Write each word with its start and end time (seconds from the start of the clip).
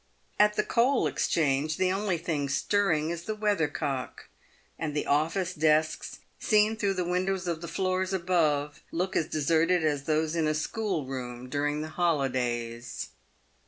At 0.39 0.55
the 0.55 0.63
Coal 0.63 1.05
Exchange, 1.05 1.77
the 1.77 1.91
only 1.91 2.17
thing 2.17 2.47
PAYED 2.47 2.53
WITH 2.53 2.53
GOLD. 2.53 2.69
27 2.69 2.69
stirring 2.89 3.09
is 3.11 3.23
the 3.25 3.35
weathercock, 3.35 4.29
and 4.79 4.95
the 4.95 5.05
office 5.05 5.53
desks, 5.53 6.17
seen 6.39 6.75
through 6.75 6.95
the 6.95 7.05
windows 7.05 7.47
of 7.47 7.61
the 7.61 7.67
floors 7.67 8.11
above, 8.11 8.81
look 8.91 9.15
as 9.15 9.27
deserted 9.27 9.83
as 9.85 10.05
those 10.05 10.35
in 10.35 10.47
a 10.47 10.55
schoolroom 10.55 11.47
during 11.51 11.81
the 11.81 11.89
holidays. 11.89 13.09